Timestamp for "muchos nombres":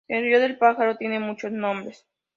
1.19-2.07